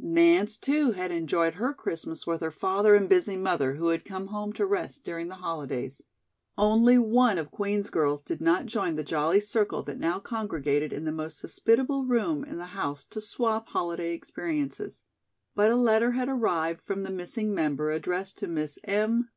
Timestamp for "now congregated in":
9.98-11.04